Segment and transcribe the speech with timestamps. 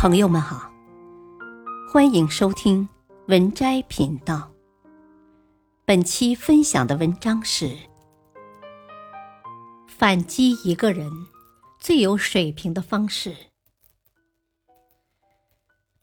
[0.00, 0.70] 朋友们好，
[1.92, 2.88] 欢迎收听
[3.26, 4.48] 文摘频道。
[5.84, 7.76] 本期分享的文章是：
[9.88, 11.10] 反击一个人
[11.80, 13.34] 最有水平的方式。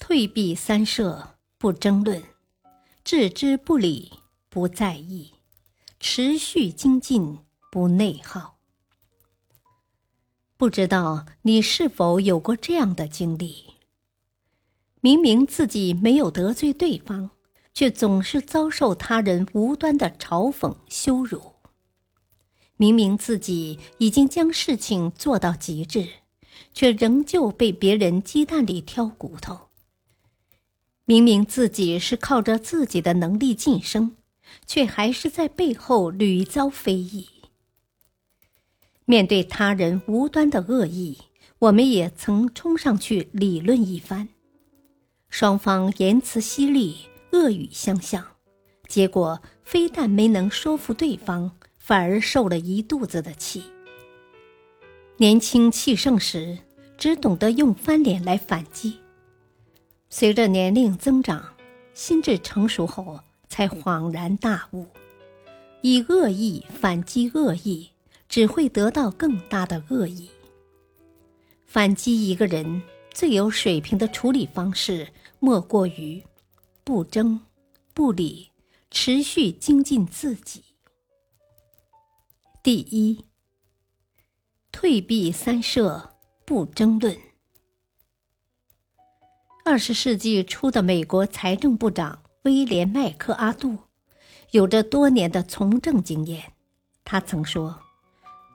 [0.00, 2.20] 退避三舍，不争论；
[3.04, 4.12] 置之不理，
[4.48, 5.34] 不在意；
[6.00, 7.38] 持续精进，
[7.70, 8.56] 不内耗。
[10.56, 13.73] 不知道你是否有过这样的经历？
[15.04, 17.28] 明明自己没有得罪对方，
[17.74, 21.56] 却总是遭受他人无端的嘲讽羞辱。
[22.78, 26.08] 明明自己已经将事情做到极致，
[26.72, 29.68] 却仍旧被别人鸡蛋里挑骨头。
[31.04, 34.16] 明明自己是靠着自己的能力晋升，
[34.66, 37.28] 却还是在背后屡遭非议。
[39.04, 41.18] 面对他人无端的恶意，
[41.58, 44.30] 我们也曾冲上去理论一番。
[45.36, 48.24] 双方言辞犀利，恶语相向，
[48.86, 53.64] 结果非但没能说服对方，反而受了一肚子的气。
[55.16, 56.58] 年轻气盛时，
[56.96, 58.92] 只懂得用翻脸来反击；
[60.08, 61.44] 随着年龄增长，
[61.94, 63.18] 心智成熟后，
[63.48, 64.86] 才恍然大悟：
[65.82, 67.90] 以恶意反击恶意，
[68.28, 70.30] 只会得到更大的恶意。
[71.66, 75.08] 反击一个人最有水平的处理方式。
[75.38, 76.24] 莫过于
[76.82, 77.40] 不争
[77.92, 78.50] 不理，
[78.90, 80.64] 持续精进自己。
[82.62, 83.24] 第一，
[84.72, 87.16] 退避三舍，不争论。
[89.64, 93.78] 二十世纪初的美国财政部长威廉麦克阿杜
[94.50, 96.52] 有着多年的从政经验，
[97.04, 97.80] 他曾说：“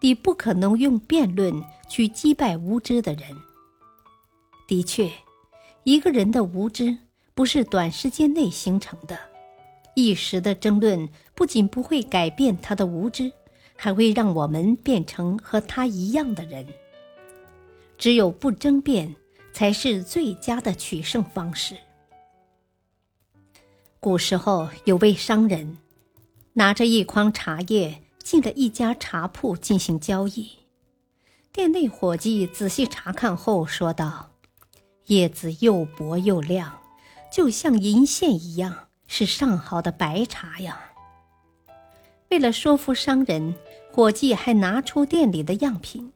[0.02, 3.36] 你不可能用辩论去击败无知的人。”
[4.68, 5.12] 的确。
[5.84, 6.98] 一个人的无知
[7.34, 9.18] 不是短时间内形成的，
[9.96, 13.32] 一时的争论不仅不会改变他的无知，
[13.76, 16.68] 还会让我们变成和他一样的人。
[17.98, 19.16] 只有不争辩，
[19.52, 21.76] 才是最佳的取胜方式。
[24.00, 25.78] 古时候有位商人，
[26.54, 30.52] 拿着一筐茶叶进了一家茶铺进行交易，
[31.52, 34.30] 店内伙计仔细查看后说道。
[35.10, 36.82] 叶子又薄又亮，
[37.32, 40.92] 就像银线一样，是上好的白茶呀。
[42.30, 43.56] 为了说服商人，
[43.92, 46.14] 伙计还拿出店里的样品，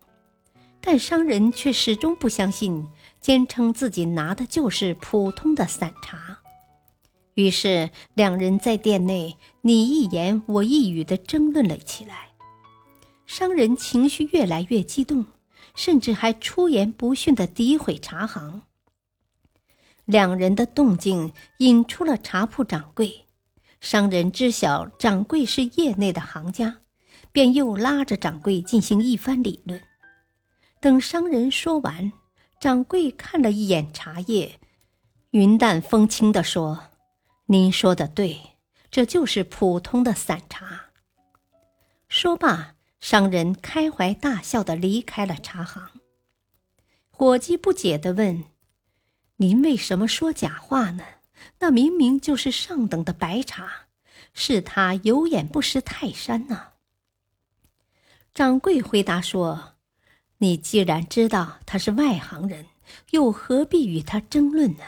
[0.80, 2.88] 但商人却始终不相信，
[3.20, 6.38] 坚称自己拿的就是普通的散茶。
[7.34, 12.28] 于是两人在店内你一言我一语地争论了起来。
[13.26, 15.26] 商人情绪越来越激动，
[15.74, 18.62] 甚至还出言不逊地诋毁茶行。
[20.06, 23.26] 两人的动静引出了茶铺掌柜，
[23.80, 26.80] 商人知晓掌柜是业内的行家，
[27.32, 29.82] 便又拉着掌柜进行一番理论。
[30.82, 32.12] 等商人说完，
[32.60, 34.60] 掌柜看了一眼茶叶，
[35.32, 36.90] 云淡风轻地说
[37.48, 38.38] ：“您说的对，
[38.92, 40.88] 这就是普通的散茶。”
[42.10, 45.90] 说罢，商人开怀大笑地离开了茶行。
[47.10, 48.44] 伙计不解地问。
[49.38, 51.04] 您为什么说假话呢？
[51.60, 53.88] 那明明就是上等的白茶，
[54.34, 56.74] 是他有眼不识泰山呐。
[58.34, 59.74] 掌柜回答说
[60.40, 62.68] ：“你既然知道他是外行人，
[63.12, 64.84] 又何必与他争论呢？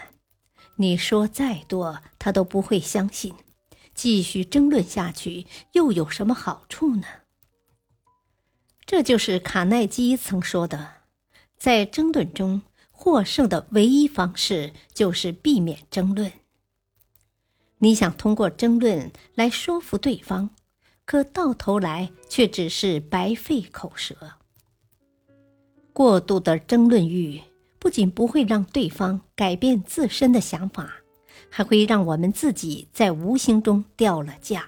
[0.77, 3.33] 你说再多，他都不会相信。
[3.93, 7.07] 继续争论下去，又有什么好处呢？”
[8.85, 10.95] 这就是卡耐基曾说的，
[11.57, 12.61] 在争论中。
[13.05, 16.31] 获胜的唯一方式就是避免争论。
[17.77, 20.49] 你想通过争论来说服对方，
[21.05, 24.15] 可到头来却只是白费口舌。
[25.93, 27.39] 过度的争论欲
[27.77, 30.91] 不仅不会让对方改变自身的想法，
[31.51, 34.67] 还会让我们自己在无形中掉了价。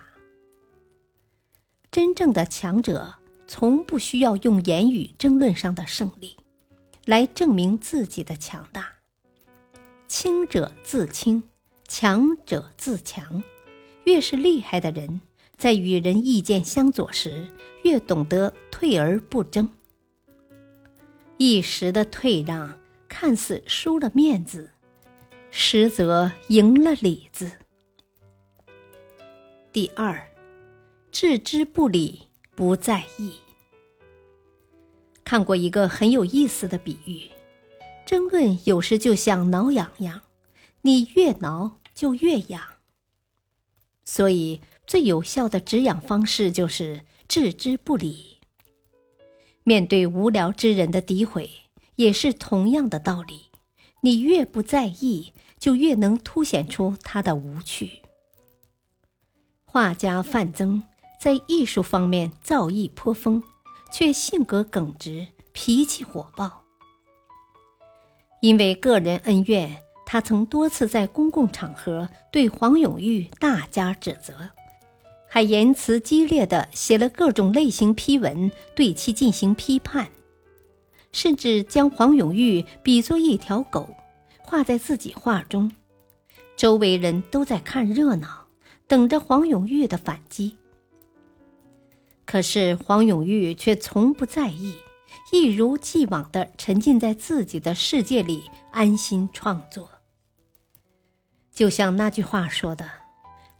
[1.89, 3.15] 真正的强者
[3.47, 6.37] 从不需要用言语争论上的胜利。
[7.07, 8.95] 来证明自己的强大。
[10.09, 11.41] 轻者自轻，
[11.87, 13.41] 强者自强。
[14.03, 15.21] 越是厉害的人，
[15.57, 17.47] 在与人意见相左时，
[17.83, 19.69] 越懂得退而不争。
[21.37, 22.77] 一时的退让，
[23.07, 24.71] 看似输了面子，
[25.49, 27.49] 实则赢了里子。
[29.71, 30.29] 第二，
[31.09, 33.35] 置之不理，不在意。
[35.27, 37.29] 看过一个很有意思的比喻，
[38.05, 40.21] 争论有时就像挠痒痒，
[40.83, 42.61] 你越挠就越痒。
[44.05, 48.37] 所以，最有效的止痒方式就是置之不理。
[49.65, 51.49] 面对无聊之人的诋毁，
[51.97, 53.47] 也是同样的道理。
[54.03, 58.01] 你越不在意，就越能凸显出他的无趣。
[59.65, 60.83] 画家范增
[61.19, 63.43] 在艺术方面造诣颇丰，
[63.91, 66.63] 却性格耿直，脾气火爆。
[68.41, 74.49] 因为个人恩怨，他曾多次在公共场合对黄永玉大加指责，
[75.27, 80.07] 还言辞激烈的写了各种类型批文对其进行批判，
[81.11, 83.89] 甚至将黄永玉比作一条狗，
[84.39, 85.71] 画在自己画中，
[86.55, 88.45] 周围人都在看热闹，
[88.87, 90.55] 等着黄永玉的反击。
[92.27, 94.75] 可是黄永玉却从不在意。
[95.31, 99.89] 一如既往的沉浸在自己的世界里，安心创作。
[101.51, 102.89] 就像那句话说的：“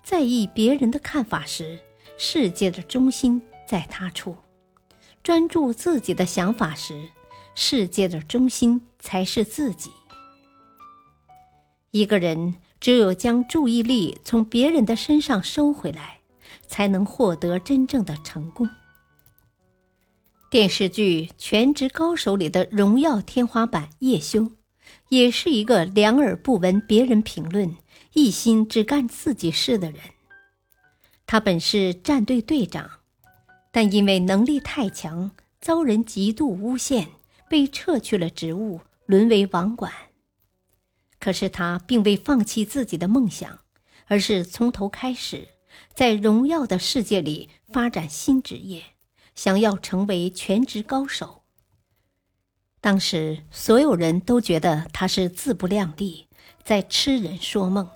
[0.03, 1.79] 在意别人的看法时，
[2.17, 4.33] 世界的中心在他处；
[5.23, 7.09] 专注自己的想法时，
[7.55, 9.91] 世界的中心才是自己。”
[11.91, 16.19] 一个人只有将注意力从别人的身上收回来，
[16.67, 18.69] 才能获得真正的成功。
[20.49, 24.51] 电视剧《全职高手》里的荣耀天花板叶修，
[25.09, 27.75] 也是一个两耳不闻别人评论、
[28.13, 29.99] 一心只干自己事的人。
[31.25, 32.89] 他本是战队队长，
[33.71, 37.09] 但因为能力太强，遭人极度诬陷，
[37.49, 39.91] 被撤去了职务，沦为网管。
[41.19, 43.59] 可是他并未放弃自己的梦想，
[44.05, 45.47] 而是从头开始，
[45.93, 48.83] 在荣耀的世界里发展新职业。
[49.35, 51.43] 想要成为全职高手。
[52.81, 56.27] 当时所有人都觉得他是自不量力，
[56.63, 57.87] 在痴人说梦。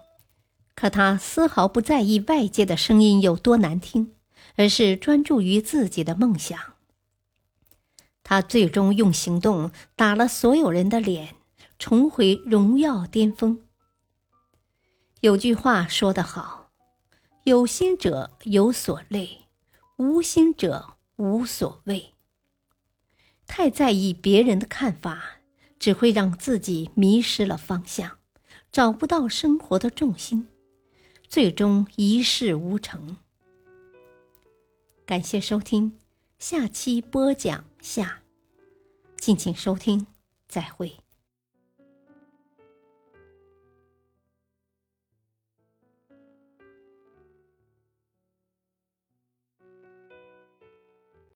[0.76, 4.14] 可他丝毫不在意外界的声音有多难听，
[4.56, 6.60] 而是专注于自己的梦想。
[8.22, 11.36] 他最终用行动打了所有人的脸，
[11.80, 13.62] 重回荣耀巅峰。
[15.22, 16.61] 有句话说得好
[17.44, 19.42] ：“有心者有所累，
[19.98, 22.16] 无心者。”无所谓。
[23.46, 25.42] 太在意别人的看法，
[25.78, 28.18] 只会让自己迷失了方向，
[28.72, 30.48] 找不到生活的重心，
[31.28, 33.18] 最终一事无成。
[35.06, 36.00] 感谢收听，
[36.40, 38.24] 下期播讲下，
[39.18, 40.08] 敬请收听，
[40.48, 40.98] 再会。